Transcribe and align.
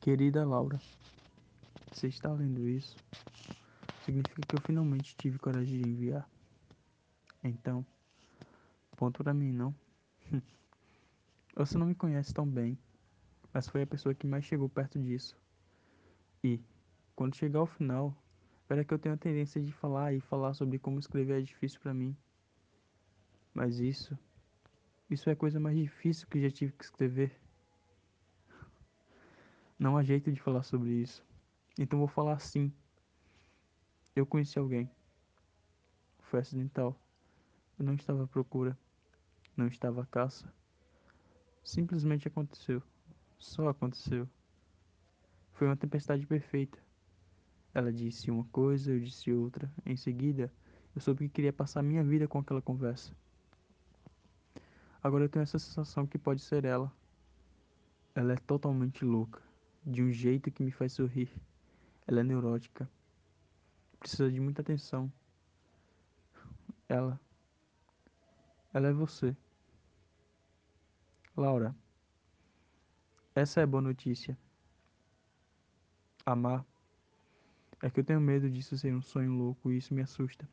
Querida 0.00 0.44
Laura, 0.44 0.80
você 1.90 2.06
está 2.06 2.32
lendo 2.32 2.68
isso? 2.68 2.96
Significa 4.00 4.42
que 4.44 4.54
eu 4.54 4.60
finalmente 4.60 5.16
tive 5.16 5.38
coragem 5.38 5.76
de 5.76 5.84
enviar. 5.84 6.30
Então, 7.42 7.84
ponto 8.96 9.22
para 9.22 9.34
mim, 9.34 9.52
não? 9.52 9.74
Você 11.56 11.76
não 11.76 11.86
me 11.86 11.94
conhece 11.94 12.32
tão 12.32 12.46
bem, 12.46 12.78
mas 13.52 13.68
foi 13.68 13.82
a 13.82 13.86
pessoa 13.86 14.14
que 14.14 14.26
mais 14.26 14.44
chegou 14.44 14.68
perto 14.68 14.98
disso. 15.00 15.36
E, 16.42 16.60
quando 17.16 17.34
chegar 17.34 17.58
ao 17.58 17.66
final, 17.66 18.14
verá 18.68 18.84
que 18.84 18.94
eu 18.94 18.98
tenho 18.98 19.16
a 19.16 19.18
tendência 19.18 19.60
de 19.60 19.72
falar 19.72 20.14
e 20.14 20.20
falar 20.20 20.54
sobre 20.54 20.78
como 20.78 21.00
escrever 21.00 21.40
é 21.40 21.42
difícil 21.42 21.80
para 21.80 21.92
mim. 21.92 22.16
Mas 23.52 23.80
isso, 23.80 24.16
isso 25.10 25.28
é 25.28 25.32
a 25.32 25.36
coisa 25.36 25.58
mais 25.58 25.76
difícil 25.76 26.28
que 26.28 26.40
já 26.40 26.50
tive 26.50 26.72
que 26.72 26.84
escrever. 26.84 27.47
Não 29.78 29.96
há 29.96 30.02
jeito 30.02 30.32
de 30.32 30.40
falar 30.40 30.64
sobre 30.64 30.90
isso. 30.90 31.24
Então 31.78 32.00
vou 32.00 32.08
falar 32.08 32.32
assim. 32.32 32.72
Eu 34.16 34.26
conheci 34.26 34.58
alguém. 34.58 34.90
Foi 36.22 36.40
acidental. 36.40 37.00
Eu 37.78 37.84
não 37.84 37.94
estava 37.94 38.24
à 38.24 38.26
procura. 38.26 38.76
Não 39.56 39.68
estava 39.68 40.02
à 40.02 40.06
caça. 40.06 40.52
Simplesmente 41.62 42.26
aconteceu. 42.26 42.82
Só 43.38 43.68
aconteceu. 43.68 44.28
Foi 45.52 45.68
uma 45.68 45.76
tempestade 45.76 46.26
perfeita. 46.26 46.76
Ela 47.72 47.92
disse 47.92 48.32
uma 48.32 48.44
coisa, 48.46 48.90
eu 48.90 48.98
disse 48.98 49.32
outra. 49.32 49.70
Em 49.86 49.96
seguida, 49.96 50.52
eu 50.92 51.00
soube 51.00 51.28
que 51.28 51.34
queria 51.34 51.52
passar 51.52 51.84
minha 51.84 52.02
vida 52.02 52.26
com 52.26 52.40
aquela 52.40 52.60
conversa. 52.60 53.12
Agora 55.00 55.24
eu 55.24 55.28
tenho 55.28 55.44
essa 55.44 55.58
sensação 55.60 56.04
que 56.04 56.18
pode 56.18 56.42
ser 56.42 56.64
ela. 56.64 56.92
Ela 58.12 58.32
é 58.32 58.36
totalmente 58.36 59.04
louca 59.04 59.47
de 59.84 60.02
um 60.02 60.10
jeito 60.12 60.50
que 60.50 60.62
me 60.62 60.70
faz 60.70 60.92
sorrir. 60.92 61.30
Ela 62.06 62.20
é 62.20 62.24
neurótica. 62.24 62.88
Precisa 63.98 64.30
de 64.30 64.40
muita 64.40 64.62
atenção. 64.62 65.12
Ela. 66.88 67.20
Ela 68.72 68.88
é 68.88 68.92
você. 68.92 69.36
Laura. 71.36 71.74
Essa 73.34 73.60
é 73.60 73.62
a 73.62 73.66
boa 73.66 73.82
notícia. 73.82 74.36
Amar. 76.24 76.64
É 77.80 77.88
que 77.88 78.00
eu 78.00 78.04
tenho 78.04 78.20
medo 78.20 78.50
disso 78.50 78.76
ser 78.76 78.92
um 78.92 79.00
sonho 79.00 79.32
louco 79.32 79.70
e 79.70 79.78
isso 79.78 79.94
me 79.94 80.02
assusta. 80.02 80.48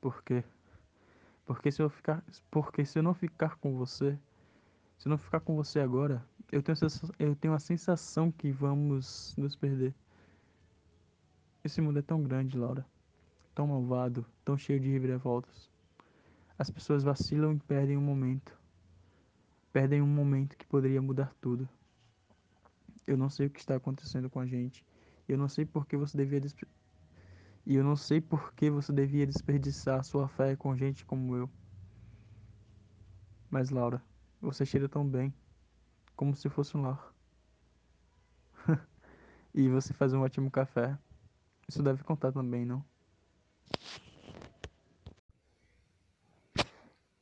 Por 0.00 0.22
quê? 0.22 0.42
Porque 1.44 1.70
se 1.70 1.82
eu 1.82 1.90
ficar, 1.90 2.24
porque 2.50 2.84
se 2.84 2.98
eu 2.98 3.02
não 3.02 3.12
ficar 3.12 3.56
com 3.56 3.76
você, 3.76 4.18
se 4.96 5.08
eu 5.08 5.10
não 5.10 5.18
ficar 5.18 5.40
com 5.40 5.54
você 5.54 5.80
agora, 5.80 6.24
eu 6.52 6.62
tenho, 6.62 6.76
eu 7.18 7.36
tenho 7.36 7.54
a 7.54 7.58
sensação 7.60 8.30
que 8.32 8.50
vamos 8.50 9.34
nos 9.36 9.54
perder. 9.54 9.94
Esse 11.62 11.80
mundo 11.80 12.00
é 12.00 12.02
tão 12.02 12.22
grande, 12.22 12.58
Laura. 12.58 12.84
Tão 13.54 13.68
malvado, 13.68 14.26
tão 14.44 14.56
cheio 14.56 14.80
de 14.80 14.88
reviravoltas. 14.88 15.70
As 16.58 16.68
pessoas 16.68 17.04
vacilam 17.04 17.52
e 17.52 17.58
perdem 17.60 17.96
um 17.96 18.02
momento. 18.02 18.58
Perdem 19.72 20.02
um 20.02 20.06
momento 20.06 20.56
que 20.56 20.66
poderia 20.66 21.00
mudar 21.00 21.32
tudo. 21.40 21.68
Eu 23.06 23.16
não 23.16 23.30
sei 23.30 23.46
o 23.46 23.50
que 23.50 23.60
está 23.60 23.76
acontecendo 23.76 24.28
com 24.28 24.40
a 24.40 24.46
gente. 24.46 24.84
Eu 25.28 25.38
não 25.38 25.48
sei 25.48 25.64
por 25.64 25.86
que 25.86 25.96
você 25.96 26.16
devia. 26.16 26.40
E 27.64 27.76
eu 27.76 27.84
não 27.84 27.94
sei 27.94 28.20
por 28.20 28.52
que 28.54 28.70
você 28.70 28.92
devia 28.92 29.26
desperdiçar 29.26 30.02
sua 30.02 30.26
fé 30.26 30.56
com 30.56 30.76
gente 30.76 31.04
como 31.04 31.36
eu. 31.36 31.48
Mas 33.48 33.70
Laura, 33.70 34.02
você 34.40 34.64
cheira 34.64 34.88
tão 34.88 35.06
bem 35.06 35.32
como 36.20 36.36
se 36.36 36.50
fosse 36.50 36.76
um 36.76 36.82
lar. 36.82 37.14
e 39.54 39.70
você 39.70 39.94
faz 39.94 40.12
um 40.12 40.20
ótimo 40.20 40.50
café. 40.50 40.98
Isso 41.66 41.82
deve 41.82 42.04
contar 42.04 42.30
também, 42.30 42.66
não? 42.66 42.84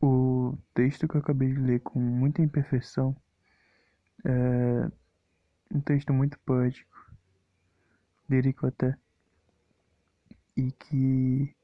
O 0.00 0.58
texto 0.74 1.06
que 1.06 1.14
eu 1.14 1.20
acabei 1.20 1.54
de 1.54 1.60
ler 1.60 1.78
com 1.78 2.00
muita 2.00 2.42
imperfeição 2.42 3.14
é 4.24 4.90
um 5.72 5.80
texto 5.80 6.12
muito 6.12 6.36
poético, 6.40 7.14
lírico 8.28 8.66
até, 8.66 8.98
e 10.56 10.72
que 10.72 11.54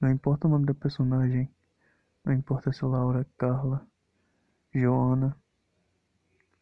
não 0.00 0.10
importa 0.10 0.48
o 0.48 0.50
nome 0.50 0.66
da 0.66 0.74
personagem, 0.74 1.48
não 2.24 2.32
importa 2.32 2.72
se 2.72 2.82
é 2.82 2.88
Laura, 2.88 3.24
Carla, 3.38 3.86
Joana, 4.74 5.40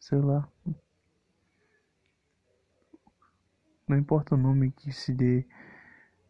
sei 0.01 0.19
lá. 0.19 0.49
Não 3.87 3.97
importa 3.97 4.33
o 4.33 4.37
nome 4.37 4.71
que 4.71 4.91
se 4.91 5.13
dê 5.13 5.45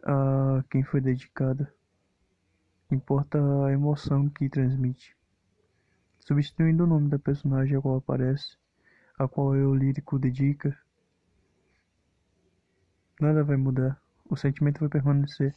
a 0.03 0.63
quem 0.69 0.83
foi 0.83 0.99
dedicada, 0.99 1.73
importa 2.91 3.39
a 3.65 3.71
emoção 3.71 4.29
que 4.29 4.49
transmite. 4.49 5.15
Substituindo 6.19 6.83
o 6.83 6.87
nome 6.87 7.09
da 7.09 7.17
personagem 7.17 7.77
a 7.77 7.81
qual 7.81 7.97
aparece, 7.97 8.57
a 9.17 9.27
qual 9.27 9.47
o 9.47 9.75
lírico 9.75 10.19
dedica, 10.19 10.77
nada 13.19 13.43
vai 13.43 13.55
mudar, 13.55 14.01
o 14.29 14.35
sentimento 14.35 14.81
vai 14.81 14.89
permanecer. 14.89 15.55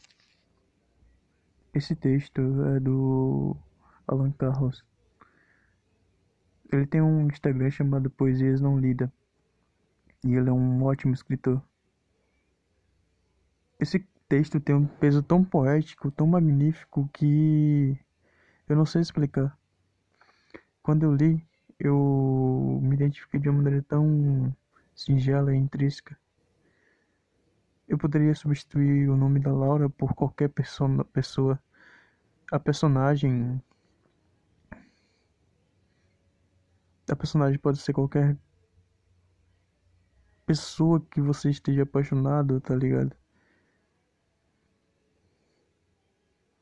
Esse 1.73 1.95
texto 1.95 2.41
é 2.75 2.79
do 2.79 3.57
Alan 4.07 4.31
Carlos. 4.31 4.85
Ele 6.71 6.85
tem 6.85 7.01
um 7.01 7.27
Instagram 7.27 7.69
chamado 7.69 8.09
Poesias 8.09 8.61
Não 8.61 8.79
Lida. 8.79 9.11
E 10.23 10.33
ele 10.33 10.49
é 10.49 10.53
um 10.53 10.83
ótimo 10.83 11.13
escritor. 11.13 11.61
Esse 13.79 13.99
texto 14.27 14.59
tem 14.59 14.75
um 14.75 14.85
peso 14.85 15.21
tão 15.21 15.43
poético, 15.43 16.09
tão 16.09 16.25
magnífico 16.25 17.09
que 17.13 17.97
eu 18.67 18.75
não 18.75 18.85
sei 18.85 19.01
explicar. 19.01 19.57
Quando 20.81 21.03
eu 21.03 21.13
li, 21.13 21.45
eu 21.79 22.79
me 22.81 22.95
identifiquei 22.95 23.39
de 23.39 23.49
uma 23.49 23.61
maneira 23.61 23.83
tão 23.87 24.55
singela 24.95 25.53
e 25.53 25.57
intrínseca. 25.57 26.17
Eu 27.87 27.97
poderia 27.97 28.33
substituir 28.33 29.09
o 29.09 29.15
nome 29.15 29.39
da 29.39 29.53
Laura 29.53 29.89
por 29.89 30.15
qualquer 30.15 30.49
pessoa. 30.49 31.59
A 32.51 32.59
personagem 32.59 33.61
A 37.09 37.15
personagem 37.15 37.59
pode 37.59 37.79
ser 37.79 37.93
qualquer 37.93 38.37
pessoa 40.45 40.99
que 40.99 41.21
você 41.21 41.49
esteja 41.49 41.83
apaixonado, 41.83 42.59
tá 42.59 42.75
ligado? 42.75 43.15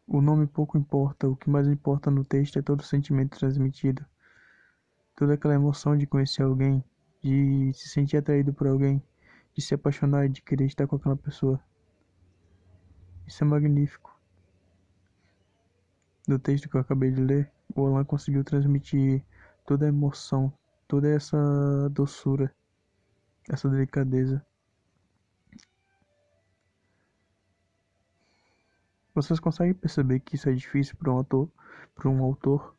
O 0.06 0.22
nome 0.22 0.46
pouco 0.46 0.78
importa, 0.78 1.28
o 1.28 1.36
que 1.36 1.50
mais 1.50 1.68
importa 1.68 2.12
no 2.12 2.26
texto 2.26 2.60
é 2.60 2.62
todo 2.62 2.82
o 2.82 2.86
sentimento 2.86 3.40
transmitido. 3.40 4.06
Toda 5.16 5.34
aquela 5.34 5.54
emoção 5.54 5.98
de 5.98 6.06
conhecer 6.06 6.44
alguém, 6.44 6.84
de 7.22 7.72
se 7.74 7.88
sentir 7.88 8.18
atraído 8.18 8.54
por 8.54 8.68
alguém, 8.68 9.02
de 9.54 9.62
se 9.62 9.74
apaixonar 9.74 10.26
e 10.26 10.30
de 10.30 10.42
querer 10.42 10.66
estar 10.66 10.88
com 10.88 10.98
aquela 10.98 11.16
pessoa. 11.16 11.60
Isso 13.26 13.44
é 13.44 13.48
magnífico. 13.48 14.14
No 16.28 16.38
texto 16.38 16.70
que 16.70 16.76
eu 16.76 16.82
acabei 16.82 17.12
de 17.12 17.22
ler, 17.22 17.52
o 17.76 17.86
Alan 17.86 18.04
conseguiu 18.04 18.44
transmitir 18.44 19.24
toda 19.66 19.86
a 19.86 19.90
emoção, 19.90 20.52
toda 20.88 21.10
essa 21.10 21.38
doçura, 21.90 22.54
essa 23.50 23.70
delicadeza. 23.70 24.46
Vocês 29.14 29.40
conseguem 29.40 29.74
perceber 29.74 30.20
que 30.20 30.36
isso 30.36 30.50
é 30.50 30.54
difícil 30.54 30.96
para 30.98 31.12
um 31.12 31.18
autor, 31.18 31.50
para 31.94 32.10
um 32.10 32.24
autor? 32.24 32.76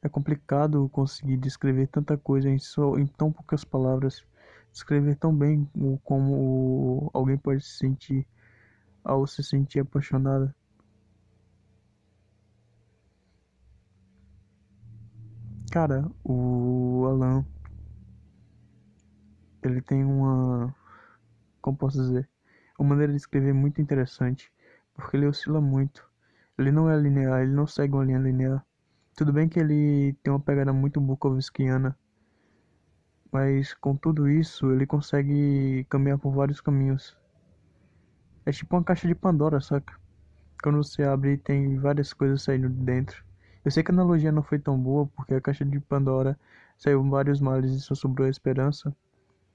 É 0.00 0.08
complicado 0.08 0.88
conseguir 0.90 1.36
descrever 1.38 1.88
tanta 1.88 2.16
coisa 2.16 2.48
em, 2.48 2.58
só, 2.58 2.96
em 2.96 3.06
tão 3.06 3.32
poucas 3.32 3.64
palavras, 3.64 4.24
descrever 4.70 5.16
tão 5.16 5.34
bem 5.34 5.68
como 6.04 7.10
alguém 7.12 7.38
pode 7.38 7.64
se 7.64 7.78
sentir 7.78 8.26
ao 9.02 9.26
se 9.26 9.42
sentir 9.42 9.80
apaixonada. 9.80 10.54
Cara, 15.74 16.08
o 16.22 17.04
Alan 17.04 17.44
ele 19.60 19.82
tem 19.82 20.04
uma 20.04 20.72
como 21.60 21.76
posso 21.76 22.00
dizer, 22.00 22.30
uma 22.78 22.90
maneira 22.90 23.10
de 23.10 23.16
escrever 23.16 23.52
muito 23.52 23.82
interessante, 23.82 24.52
porque 24.94 25.16
ele 25.16 25.26
oscila 25.26 25.60
muito. 25.60 26.08
Ele 26.56 26.70
não 26.70 26.88
é 26.88 26.96
linear, 26.96 27.42
ele 27.42 27.50
não 27.50 27.66
segue 27.66 27.92
uma 27.92 28.04
linha 28.04 28.20
linear. 28.20 28.64
Tudo 29.16 29.32
bem 29.32 29.48
que 29.48 29.58
ele 29.58 30.16
tem 30.22 30.32
uma 30.32 30.38
pegada 30.38 30.72
muito 30.72 31.00
Bukowskiana, 31.00 31.98
mas 33.32 33.74
com 33.74 33.96
tudo 33.96 34.28
isso 34.28 34.70
ele 34.70 34.86
consegue 34.86 35.84
caminhar 35.90 36.18
por 36.20 36.32
vários 36.32 36.60
caminhos. 36.60 37.16
É 38.46 38.52
tipo 38.52 38.76
uma 38.76 38.84
caixa 38.84 39.08
de 39.08 39.14
Pandora, 39.16 39.60
saca? 39.60 39.92
Quando 40.62 40.76
você 40.76 41.02
abre 41.02 41.36
tem 41.36 41.76
várias 41.80 42.12
coisas 42.12 42.42
saindo 42.42 42.68
de 42.68 42.80
dentro. 42.80 43.33
Eu 43.64 43.70
sei 43.70 43.82
que 43.82 43.90
a 43.90 43.94
analogia 43.94 44.30
não 44.30 44.42
foi 44.42 44.58
tão 44.58 44.78
boa, 44.78 45.06
porque 45.16 45.34
a 45.34 45.40
caixa 45.40 45.64
de 45.64 45.80
Pandora 45.80 46.38
saiu 46.76 47.02
vários 47.08 47.40
males 47.40 47.72
e 47.72 47.80
só 47.80 47.94
sobrou 47.94 48.26
a 48.26 48.30
esperança. 48.30 48.94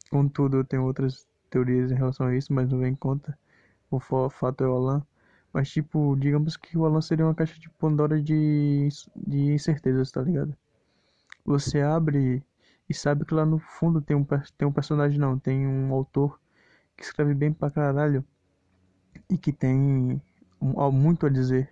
Contudo, 0.09 0.57
eu 0.57 0.63
tenho 0.65 0.83
outras 0.83 1.27
teorias 1.49 1.91
em 1.91 1.95
relação 1.95 2.27
a 2.27 2.35
isso, 2.35 2.51
mas 2.53 2.69
não 2.69 2.79
vem 2.79 2.93
em 2.93 2.95
conta. 2.95 3.37
O 3.91 3.99
fato 3.99 4.63
é 4.63 4.67
o 4.67 4.73
Alan. 4.73 5.05
Mas, 5.53 5.69
tipo, 5.69 6.15
digamos 6.15 6.57
que 6.57 6.77
o 6.77 6.85
Alan 6.85 7.01
seria 7.01 7.25
uma 7.25 7.35
caixa 7.35 7.59
de 7.59 7.69
Pandora 7.69 8.21
de, 8.21 8.89
de 9.15 9.53
incertezas, 9.53 10.11
tá 10.11 10.21
ligado? 10.21 10.55
Você 11.45 11.81
abre 11.81 12.43
e 12.89 12.93
sabe 12.93 13.25
que 13.25 13.33
lá 13.33 13.45
no 13.45 13.59
fundo 13.59 14.01
tem 14.01 14.15
um, 14.15 14.25
tem 14.57 14.67
um 14.67 14.71
personagem, 14.71 15.19
não, 15.19 15.37
tem 15.37 15.67
um 15.67 15.93
autor 15.93 16.39
que 16.97 17.03
escreve 17.03 17.33
bem 17.33 17.53
pra 17.53 17.69
caralho 17.71 18.25
e 19.29 19.37
que 19.37 19.53
tem 19.53 20.21
um, 20.61 20.91
muito 20.91 21.25
a 21.25 21.29
dizer 21.29 21.69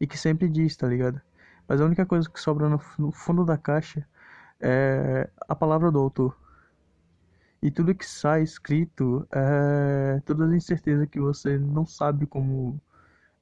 e 0.00 0.06
que 0.06 0.18
sempre 0.18 0.48
diz, 0.48 0.76
tá 0.76 0.86
ligado? 0.86 1.20
Mas 1.68 1.80
a 1.80 1.84
única 1.84 2.04
coisa 2.04 2.28
que 2.28 2.40
sobra 2.40 2.68
no, 2.68 2.80
no 2.98 3.12
fundo 3.12 3.44
da 3.44 3.56
caixa 3.56 4.06
é 4.60 5.28
a 5.48 5.54
palavra 5.54 5.90
do 5.90 5.98
autor. 5.98 6.36
E 7.62 7.70
tudo 7.70 7.94
que 7.94 8.04
sai 8.04 8.42
escrito 8.42 9.26
é 9.30 10.20
todas 10.24 10.48
as 10.50 10.56
incertezas 10.56 11.08
que 11.08 11.20
você 11.20 11.58
não 11.58 11.86
sabe 11.86 12.26
como 12.26 12.80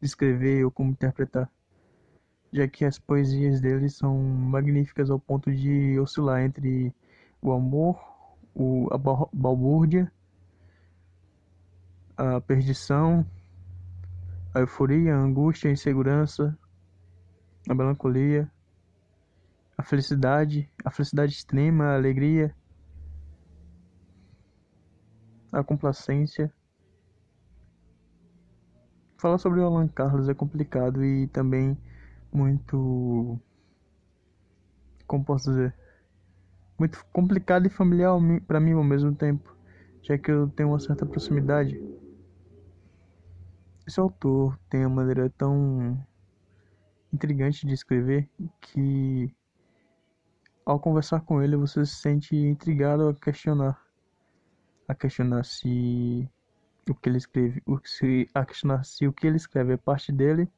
descrever 0.01 0.65
ou 0.65 0.71
como 0.71 0.91
interpretar. 0.91 1.51
Já 2.53 2.67
que 2.69 2.85
as 2.85 2.99
poesias 2.99 3.61
dele 3.61 3.89
são 3.89 4.19
magníficas 4.19 5.11
ao 5.11 5.19
ponto 5.19 5.51
de 5.51 5.99
oscilar 5.99 6.43
entre 6.43 6.95
o 7.41 7.53
amor, 7.53 7.99
o, 8.55 8.89
a 8.93 8.99
balbúrdia, 9.33 10.13
a 12.17 12.41
perdição, 12.41 13.25
a 14.55 14.61
euforia, 14.61 15.15
a 15.15 15.19
angústia, 15.19 15.71
a 15.71 15.73
insegurança, 15.73 16.59
a 17.71 17.75
melancolia, 17.75 18.51
a 19.79 19.83
felicidade, 19.85 20.69
a 20.85 20.91
felicidade 20.91 21.33
extrema, 21.33 21.85
a 21.85 21.95
alegria, 21.95 22.53
a 25.53 25.63
complacência. 25.63 26.53
Falar 29.19 29.39
sobre 29.39 29.61
o 29.61 29.65
Alan 29.65 29.87
Carlos 29.87 30.29
é 30.29 30.35
complicado 30.35 31.05
e 31.05 31.29
também 31.29 31.79
muito. 32.33 33.39
Como 35.07 35.25
posso 35.25 35.51
dizer? 35.51 35.73
Muito 36.77 37.05
complicado 37.13 37.67
e 37.67 37.71
familiar 37.71 38.15
para 38.49 38.59
mim 38.59 38.73
ao 38.73 38.83
mesmo 38.83 39.15
tempo, 39.15 39.57
já 40.03 40.19
que 40.19 40.33
eu 40.33 40.49
tenho 40.49 40.71
uma 40.71 40.81
certa 40.81 41.07
proximidade. 41.07 41.81
Esse 43.87 44.01
autor 44.01 44.59
tem 44.69 44.85
uma 44.85 44.97
maneira 44.97 45.31
tão 45.31 46.05
intrigante 47.13 47.67
de 47.67 47.75
escrever 47.75 48.29
que 48.61 49.35
ao 50.65 50.79
conversar 50.79 51.21
com 51.21 51.43
ele 51.43 51.57
você 51.57 51.85
se 51.85 51.97
sente 51.97 52.37
intrigado 52.37 53.09
a 53.09 53.15
questionar 53.15 53.85
a 54.87 54.95
questionar 54.95 55.45
se 55.45 56.29
o 56.89 56.95
que 56.95 57.09
ele 57.09 57.19
escreve 57.19 57.63
o 57.67 57.79
se 57.85 58.29
a 58.35 58.45
questionar 58.45 58.85
se 58.85 59.07
o 59.07 59.13
que 59.13 59.27
ele 59.27 59.37
escreve 59.37 59.73
é 59.73 59.77
parte 59.77 60.13
dele 60.13 60.49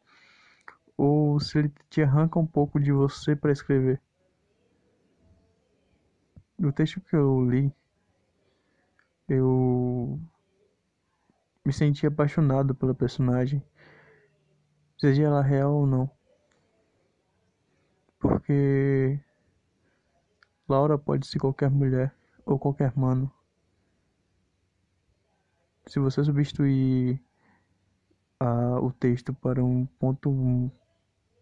ou 0.96 1.40
se 1.40 1.58
ele 1.58 1.72
te 1.88 2.02
arranca 2.02 2.38
um 2.38 2.46
pouco 2.46 2.78
de 2.78 2.92
você 2.92 3.34
para 3.34 3.50
escrever. 3.50 4.00
No 6.58 6.72
texto 6.72 7.00
que 7.00 7.16
eu 7.16 7.44
li 7.48 7.72
eu 9.28 10.20
me 11.64 11.72
senti 11.72 12.06
apaixonado 12.06 12.74
pela 12.74 12.94
personagem 12.94 13.62
seja 14.98 15.24
ela 15.24 15.42
real 15.42 15.74
ou 15.74 15.86
não 15.86 16.10
porque 18.22 19.18
Laura 20.68 20.96
pode 20.96 21.26
ser 21.26 21.40
qualquer 21.40 21.68
mulher 21.68 22.14
ou 22.46 22.56
qualquer 22.56 22.96
mano. 22.96 23.30
Se 25.86 25.98
você 25.98 26.22
substituir 26.22 27.20
uh, 28.40 28.78
o 28.80 28.92
texto 28.92 29.34
para 29.34 29.62
um 29.62 29.84
ponto 29.98 30.70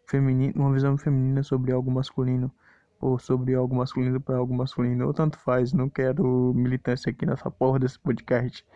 feminino, 0.06 0.54
uma 0.56 0.72
visão 0.72 0.96
feminina 0.96 1.42
sobre 1.42 1.70
algo 1.70 1.90
masculino 1.90 2.50
ou 2.98 3.18
sobre 3.18 3.54
algo 3.54 3.76
masculino 3.76 4.18
para 4.18 4.36
algo 4.36 4.54
masculino, 4.54 5.06
ou 5.06 5.12
tanto 5.14 5.38
faz, 5.38 5.72
não 5.74 5.88
quero 5.88 6.52
militância 6.54 7.10
aqui 7.10 7.26
nessa 7.26 7.50
porra 7.50 7.78
desse 7.78 7.98
podcast. 7.98 8.66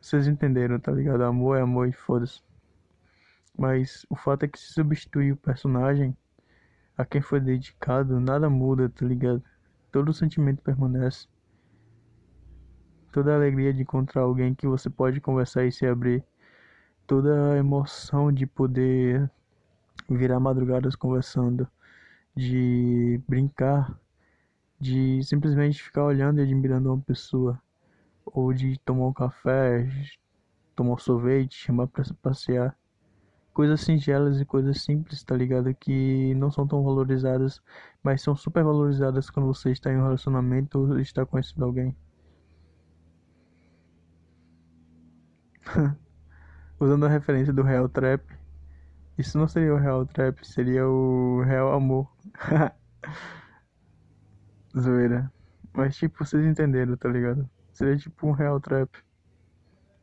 Vocês 0.00 0.26
entenderam, 0.26 0.78
tá 0.78 0.92
ligado? 0.92 1.22
Amor 1.22 1.56
é 1.56 1.62
amor 1.62 1.88
e 1.88 1.92
foda-se. 1.92 2.42
Mas 3.58 4.06
o 4.10 4.16
fato 4.16 4.44
é 4.44 4.48
que 4.48 4.58
se 4.58 4.72
substituir 4.72 5.32
o 5.32 5.36
personagem 5.36 6.16
a 6.96 7.04
quem 7.04 7.20
foi 7.20 7.40
dedicado, 7.40 8.18
nada 8.18 8.48
muda, 8.48 8.88
tá 8.88 9.04
ligado? 9.04 9.42
Todo 9.92 10.12
sentimento 10.12 10.62
permanece. 10.62 11.28
Toda 13.12 13.32
a 13.32 13.36
alegria 13.36 13.72
de 13.72 13.82
encontrar 13.82 14.22
alguém 14.22 14.54
que 14.54 14.66
você 14.66 14.88
pode 14.88 15.20
conversar 15.20 15.64
e 15.64 15.72
se 15.72 15.86
abrir. 15.86 16.24
Toda 17.06 17.52
a 17.52 17.56
emoção 17.58 18.32
de 18.32 18.46
poder 18.46 19.30
virar 20.08 20.40
madrugadas 20.40 20.96
conversando. 20.96 21.68
De 22.34 23.20
brincar. 23.28 23.98
De 24.78 25.22
simplesmente 25.22 25.82
ficar 25.82 26.04
olhando 26.04 26.40
e 26.40 26.42
admirando 26.42 26.92
uma 26.92 27.02
pessoa. 27.02 27.60
Ou 28.24 28.52
de 28.52 28.78
tomar 28.80 29.06
um 29.06 29.12
café, 29.12 29.88
tomar 30.74 30.94
um 30.94 30.98
sorvete, 30.98 31.54
chamar 31.54 31.86
pra 31.86 32.04
passear 32.22 32.76
coisas 33.56 33.80
singelas 33.80 34.38
e 34.38 34.44
coisas 34.44 34.82
simples, 34.82 35.24
tá 35.24 35.34
ligado? 35.34 35.74
Que 35.74 36.34
não 36.34 36.50
são 36.50 36.66
tão 36.66 36.84
valorizadas, 36.84 37.62
mas 38.02 38.20
são 38.20 38.36
super 38.36 38.62
valorizadas 38.62 39.30
quando 39.30 39.46
você 39.46 39.70
está 39.72 39.90
em 39.90 39.96
um 39.96 40.02
relacionamento 40.02 40.78
ou 40.78 41.00
está 41.00 41.24
conhecendo 41.24 41.64
alguém. 41.64 41.96
Usando 46.78 47.06
a 47.06 47.08
referência 47.08 47.50
do 47.50 47.62
Real 47.62 47.88
Trap, 47.88 48.22
isso 49.16 49.38
não 49.38 49.48
seria 49.48 49.72
o 49.72 49.78
Real 49.78 50.04
Trap, 50.04 50.46
seria 50.46 50.86
o 50.86 51.40
Real 51.42 51.72
Amor. 51.72 52.14
Zoeira. 54.78 55.32
Mas 55.72 55.96
tipo, 55.96 56.22
vocês 56.22 56.44
entenderam, 56.44 56.94
tá 56.94 57.08
ligado? 57.08 57.48
Seria 57.72 57.96
tipo 57.96 58.26
um 58.26 58.32
Real 58.32 58.60
Trap. 58.60 58.90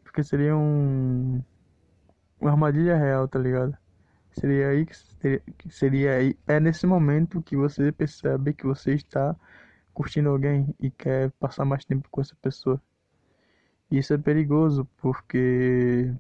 Porque 0.03 0.23
seria 0.23 0.57
um 0.57 1.44
uma 2.43 2.51
armadilha 2.51 2.97
real, 2.97 3.27
tá 3.27 3.39
ligado? 3.39 3.77
Seria 4.33 4.69
aí 4.69 4.85
que 4.85 4.95
seria, 4.95 5.41
seria 5.69 6.11
aí. 6.17 6.37
É 6.47 6.59
nesse 6.59 6.85
momento 6.85 7.41
que 7.41 7.55
você 7.55 7.91
percebe 7.91 8.53
que 8.53 8.65
você 8.65 8.93
está 8.93 9.35
curtindo 9.93 10.29
alguém 10.29 10.75
e 10.79 10.91
quer 10.91 11.31
passar 11.39 11.65
mais 11.65 11.85
tempo 11.85 12.09
com 12.09 12.19
essa 12.21 12.35
pessoa. 12.41 12.81
Isso 13.89 14.13
é 14.13 14.17
perigoso 14.17 14.85
porque 14.97 16.13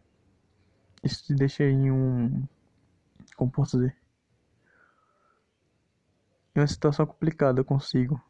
isso 1.03 1.25
te 1.25 1.33
deixa 1.33 1.63
em 1.65 1.91
um. 1.91 2.47
Como 3.35 3.51
posso 3.51 3.77
dizer? 3.77 3.97
Em 6.55 6.59
uma 6.59 6.67
situação 6.67 7.05
complicada 7.05 7.63
consigo. 7.63 8.21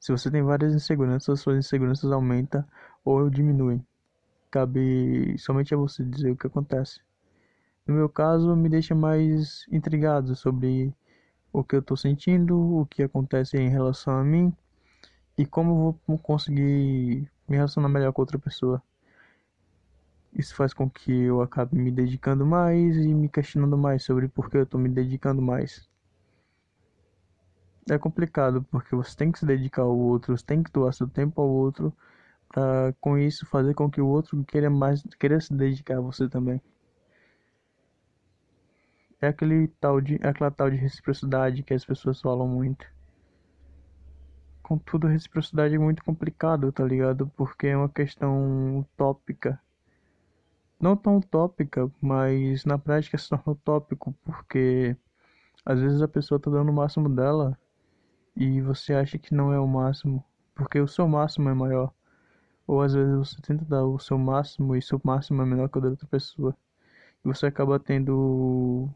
Se 0.00 0.10
você 0.10 0.30
tem 0.30 0.42
várias 0.42 0.74
inseguranças, 0.74 1.40
suas 1.40 1.58
inseguranças 1.58 2.10
aumentam 2.10 2.64
ou 3.04 3.30
diminuem. 3.30 3.86
Cabe 4.54 5.36
somente 5.36 5.74
a 5.74 5.76
você 5.76 6.04
dizer 6.04 6.30
o 6.30 6.36
que 6.36 6.46
acontece. 6.46 7.00
No 7.84 7.92
meu 7.92 8.08
caso, 8.08 8.54
me 8.54 8.68
deixa 8.68 8.94
mais 8.94 9.66
intrigado 9.68 10.36
sobre 10.36 10.94
o 11.52 11.64
que 11.64 11.74
eu 11.74 11.80
estou 11.80 11.96
sentindo, 11.96 12.56
o 12.56 12.86
que 12.86 13.02
acontece 13.02 13.56
em 13.56 13.68
relação 13.68 14.16
a 14.16 14.22
mim 14.22 14.54
e 15.36 15.44
como 15.44 15.98
vou 16.06 16.18
conseguir 16.18 17.28
me 17.48 17.56
relacionar 17.56 17.88
melhor 17.88 18.12
com 18.12 18.22
outra 18.22 18.38
pessoa. 18.38 18.80
Isso 20.32 20.54
faz 20.54 20.72
com 20.72 20.88
que 20.88 21.10
eu 21.10 21.42
acabe 21.42 21.76
me 21.76 21.90
dedicando 21.90 22.46
mais 22.46 22.96
e 22.96 23.12
me 23.12 23.28
questionando 23.28 23.76
mais 23.76 24.04
sobre 24.04 24.28
por 24.28 24.48
que 24.48 24.58
eu 24.58 24.62
estou 24.62 24.78
me 24.78 24.88
dedicando 24.88 25.42
mais. 25.42 25.90
É 27.90 27.98
complicado 27.98 28.64
porque 28.70 28.94
você 28.94 29.16
tem 29.16 29.32
que 29.32 29.40
se 29.40 29.46
dedicar 29.46 29.82
ao 29.82 29.98
outro, 29.98 30.38
você 30.38 30.46
tem 30.46 30.62
que 30.62 30.70
doar 30.70 30.92
seu 30.92 31.08
tempo 31.08 31.42
ao 31.42 31.48
outro 31.48 31.92
para 32.48 32.94
com 33.00 33.18
isso 33.18 33.46
fazer 33.46 33.74
com 33.74 33.90
que 33.90 34.00
o 34.00 34.06
outro 34.06 34.42
queira 34.44 34.70
mais 34.70 35.02
queira 35.18 35.40
se 35.40 35.52
dedicar 35.54 35.98
a 35.98 36.00
você 36.00 36.28
também. 36.28 36.60
É 39.20 39.28
aquele 39.28 39.68
tal 39.80 40.00
de 40.00 40.16
é 40.22 40.28
aquela 40.28 40.50
tal 40.50 40.70
de 40.70 40.76
reciprocidade 40.76 41.62
que 41.62 41.74
as 41.74 41.84
pessoas 41.84 42.20
falam 42.20 42.46
muito. 42.46 42.86
Contudo, 44.62 45.06
reciprocidade 45.06 45.74
é 45.74 45.78
muito 45.78 46.02
complicado, 46.02 46.72
tá 46.72 46.84
ligado? 46.84 47.30
Porque 47.36 47.66
é 47.66 47.76
uma 47.76 47.88
questão 47.88 48.78
utópica. 48.80 49.60
Não 50.80 50.96
tão 50.96 51.18
utópica, 51.18 51.90
mas 52.00 52.64
na 52.64 52.78
prática 52.78 53.18
se 53.18 53.28
torna 53.28 53.52
utópico, 53.52 54.14
porque 54.24 54.96
às 55.64 55.80
vezes 55.80 56.02
a 56.02 56.08
pessoa 56.08 56.40
tá 56.40 56.50
dando 56.50 56.70
o 56.70 56.74
máximo 56.74 57.08
dela 57.08 57.58
e 58.36 58.60
você 58.60 58.94
acha 58.94 59.18
que 59.18 59.34
não 59.34 59.52
é 59.52 59.60
o 59.60 59.66
máximo, 59.66 60.24
porque 60.54 60.80
o 60.80 60.88
seu 60.88 61.08
máximo 61.08 61.48
é 61.48 61.54
maior 61.54 61.92
ou 62.66 62.82
às 62.82 62.94
vezes 62.94 63.14
você 63.16 63.40
tenta 63.42 63.64
dar 63.64 63.84
o 63.84 63.98
seu 63.98 64.18
máximo 64.18 64.76
e 64.76 64.82
seu 64.82 65.00
máximo 65.04 65.42
é 65.42 65.46
menor 65.46 65.68
que 65.68 65.78
o 65.78 65.80
da 65.80 65.88
outra 65.88 66.06
pessoa 66.06 66.56
e 67.24 67.28
você 67.28 67.46
acaba 67.46 67.80
tendo 67.80 68.88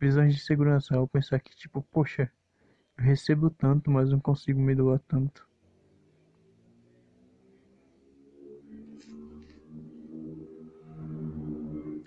visões 0.00 0.34
de 0.34 0.40
segurança 0.40 0.96
ao 0.96 1.08
pensar 1.08 1.40
que 1.40 1.54
tipo 1.56 1.82
poxa 1.92 2.30
eu 2.98 3.04
recebo 3.04 3.50
tanto 3.50 3.90
mas 3.90 4.10
não 4.10 4.20
consigo 4.20 4.60
me 4.60 4.74
doar 4.74 5.00
tanto 5.08 5.46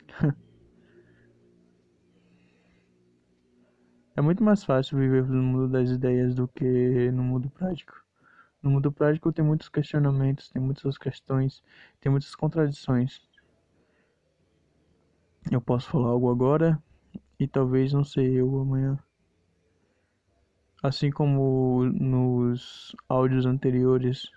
É 4.15 4.21
muito 4.21 4.43
mais 4.43 4.65
fácil 4.65 4.97
viver 4.97 5.25
no 5.27 5.41
mundo 5.41 5.69
das 5.69 5.89
ideias 5.89 6.35
do 6.35 6.45
que 6.45 7.09
no 7.11 7.23
mundo 7.23 7.49
prático. 7.51 8.08
No 8.61 8.69
mundo 8.69 8.91
prático 8.91 9.31
tem 9.31 9.43
muitos 9.43 9.69
questionamentos, 9.69 10.49
tem 10.49 10.61
muitas 10.61 10.97
questões, 10.97 11.63
tem 12.01 12.11
muitas 12.11 12.35
contradições. 12.35 13.21
Eu 15.49 15.61
posso 15.61 15.89
falar 15.89 16.09
algo 16.09 16.29
agora 16.29 16.81
e 17.39 17.47
talvez 17.47 17.93
não 17.93 18.03
sei 18.03 18.39
eu 18.39 18.59
amanhã. 18.59 18.99
Assim 20.83 21.09
como 21.09 21.85
nos 21.85 22.95
áudios 23.07 23.45
anteriores, 23.45 24.29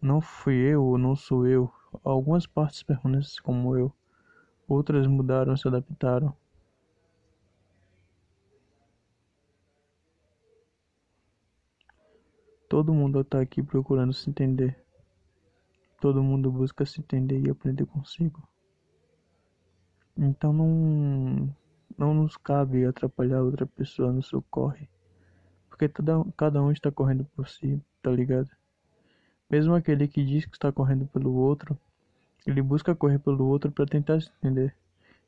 não 0.00 0.20
fui 0.20 0.54
eu 0.54 0.84
ou 0.84 0.98
não 0.98 1.14
sou 1.14 1.46
eu. 1.46 1.72
Algumas 2.04 2.46
partes 2.46 2.82
permanecem 2.82 3.42
como 3.42 3.76
eu, 3.76 3.92
outras 4.66 5.06
mudaram, 5.06 5.56
se 5.56 5.68
adaptaram. 5.68 6.34
Todo 12.68 12.92
mundo 12.92 13.20
está 13.20 13.40
aqui 13.40 13.62
procurando 13.62 14.12
se 14.12 14.28
entender. 14.28 14.76
Todo 16.00 16.22
mundo 16.22 16.52
busca 16.52 16.84
se 16.84 17.00
entender 17.00 17.40
e 17.40 17.50
aprender 17.50 17.86
consigo. 17.86 18.46
Então 20.16 20.52
não, 20.52 21.56
não 21.96 22.12
nos 22.12 22.36
cabe 22.36 22.84
atrapalhar 22.84 23.42
outra 23.42 23.66
pessoa 23.66 24.12
no 24.12 24.22
seu 24.22 24.42
corre. 24.42 24.88
Porque 25.68 25.88
toda, 25.88 26.22
cada 26.36 26.62
um 26.62 26.70
está 26.70 26.92
correndo 26.92 27.24
por 27.34 27.48
si, 27.48 27.80
tá 28.02 28.10
ligado? 28.10 28.50
Mesmo 29.48 29.74
aquele 29.74 30.06
que 30.06 30.22
diz 30.22 30.44
que 30.44 30.54
está 30.54 30.70
correndo 30.70 31.06
pelo 31.06 31.32
outro, 31.32 31.78
ele 32.46 32.60
busca 32.60 32.94
correr 32.94 33.18
pelo 33.18 33.46
outro 33.46 33.72
para 33.72 33.86
tentar 33.86 34.20
se 34.20 34.30
entender, 34.38 34.76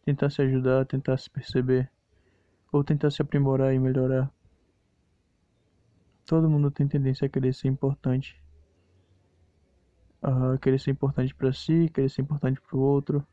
tentar 0.05 0.29
se 0.29 0.43
ajudar, 0.43 0.85
tentar 0.85 1.17
se 1.17 1.31
perceber, 1.31 1.91
ou 2.71 2.85
tentar 2.85 3.11
se 3.11 3.23
aprimorar 3.23 3.73
e 3.73 3.79
melhorar. 3.79 4.31
Todo 6.31 6.49
mundo 6.49 6.71
tem 6.71 6.87
tendência 6.87 7.27
a 7.27 7.29
querer 7.29 7.53
ser 7.53 7.67
importante. 7.67 8.41
A 10.23 10.57
querer 10.59 10.79
ser 10.79 10.93
importante 10.93 11.35
para 11.35 11.53
si, 11.53 11.91
querer 11.93 12.09
ser 12.09 12.23
importante 12.23 12.61
para 12.61 12.77
o 12.77 12.81
outro. 12.81 13.27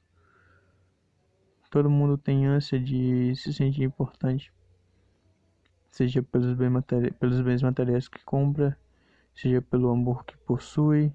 Todo 1.70 1.92
mundo 1.92 2.18
tem 2.18 2.48
ânsia 2.48 2.80
de 2.80 3.36
se 3.36 3.54
sentir 3.54 3.84
importante. 3.84 4.52
Seja 5.92 6.24
pelos, 6.24 6.56
bem 6.56 6.72
pelos 7.20 7.40
bens 7.42 7.62
materiais 7.62 8.08
que 8.08 8.26
compra, 8.26 8.76
seja 9.36 9.62
pelo 9.62 9.92
amor 9.92 10.26
que 10.26 10.36
possui, 10.36 11.14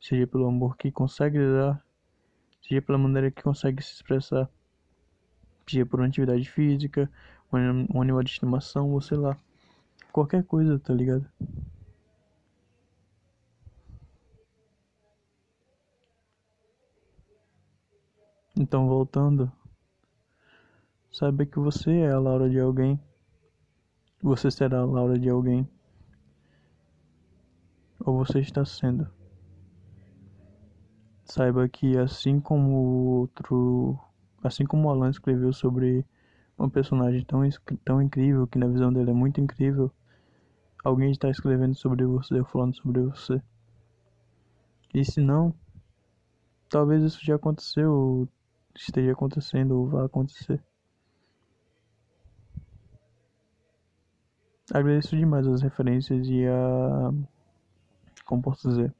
seja 0.00 0.28
pelo 0.28 0.46
amor 0.46 0.76
que 0.76 0.92
consegue 0.92 1.38
dar, 1.38 1.84
seja 2.62 2.80
pela 2.80 2.98
maneira 2.98 3.32
que 3.32 3.42
consegue 3.42 3.82
se 3.82 3.94
expressar, 3.94 4.48
seja 5.66 5.84
por 5.84 5.98
uma 5.98 6.06
atividade 6.06 6.48
física, 6.48 7.10
um 7.52 8.00
animal 8.00 8.22
de 8.22 8.30
estimação, 8.30 8.92
ou 8.92 9.00
sei 9.00 9.18
lá 9.18 9.36
qualquer 10.16 10.44
coisa, 10.44 10.78
tá 10.78 10.94
ligado? 10.94 11.28
Então, 18.56 18.88
voltando, 18.88 19.52
saiba 21.12 21.44
que 21.44 21.58
você 21.58 21.90
é 21.98 22.12
a 22.12 22.18
Laura 22.18 22.48
de 22.48 22.58
alguém. 22.58 22.98
Você 24.22 24.50
será 24.50 24.78
a 24.78 24.86
Laura 24.86 25.18
de 25.18 25.28
alguém. 25.28 25.68
Ou 28.00 28.16
você 28.16 28.40
está 28.40 28.64
sendo. 28.64 29.06
Saiba 31.26 31.68
que 31.68 31.98
assim 31.98 32.40
como 32.40 32.70
o 32.70 33.04
outro, 33.20 33.98
assim 34.42 34.64
como 34.64 34.88
Alan 34.88 35.10
escreveu 35.10 35.52
sobre 35.52 36.06
um 36.58 36.70
personagem 36.70 37.22
tão, 37.22 37.42
tão 37.84 38.00
incrível, 38.00 38.46
que 38.46 38.58
na 38.58 38.66
visão 38.66 38.90
dele 38.90 39.10
é 39.10 39.14
muito 39.14 39.42
incrível, 39.42 39.92
alguém 40.86 41.10
está 41.10 41.28
escrevendo 41.28 41.74
sobre 41.74 42.04
você 42.06 42.38
ou 42.38 42.44
falando 42.44 42.76
sobre 42.76 43.02
você. 43.02 43.42
E 44.94 45.04
se 45.04 45.20
não, 45.20 45.52
talvez 46.68 47.02
isso 47.02 47.18
já 47.24 47.34
aconteceu, 47.34 47.92
ou 47.92 48.28
esteja 48.74 49.12
acontecendo, 49.12 49.72
ou 49.72 49.88
vá 49.88 50.04
acontecer. 50.04 50.62
Agradeço 54.72 55.16
demais 55.16 55.46
as 55.46 55.60
referências 55.60 56.28
e 56.28 56.46
a. 56.46 57.10
Como 58.24 58.42
posso 58.42 58.68
dizer? 58.68 58.94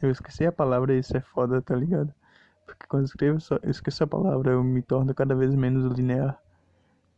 Eu 0.00 0.10
esqueci 0.10 0.46
a 0.46 0.52
palavra 0.52 0.96
isso 0.96 1.16
é 1.16 1.20
foda, 1.20 1.60
tá 1.60 1.74
ligado? 1.74 2.14
Porque 2.64 2.86
quando 2.86 3.02
eu 3.02 3.06
escrevo, 3.06 3.38
eu 3.62 3.70
esqueço 3.70 4.04
a 4.04 4.06
palavra, 4.06 4.52
eu 4.52 4.62
me 4.62 4.82
torno 4.82 5.14
cada 5.14 5.34
vez 5.34 5.54
menos 5.54 5.92
linear. 5.96 6.40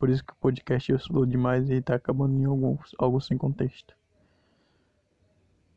Por 0.03 0.11
isso 0.11 0.25
que 0.25 0.33
o 0.33 0.37
podcast 0.37 0.93
oscilou 0.93 1.25
demais 1.25 1.71
e 1.71 1.81
tá 1.81 1.95
acabando 1.95 2.37
em 2.37 2.45
algo 2.99 3.21
sem 3.21 3.39
contexto. 3.39 3.97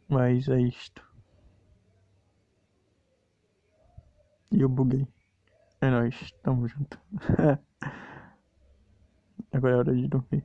Mas 0.10 0.50
é 0.50 0.60
isto. 0.60 1.08
E 4.52 4.62
eu 4.62 4.68
buguei. 4.68 5.08
É 5.80 5.92
nóis, 5.92 6.32
tamo 6.42 6.68
junto. 6.68 7.00
Agora 9.54 9.76
é 9.76 9.78
hora 9.78 9.96
de 9.96 10.08
dormir. 10.08 10.44